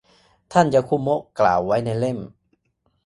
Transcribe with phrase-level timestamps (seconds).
[0.51, 2.19] ท่านยาคุโมะกล่าวไว้ในเล่ม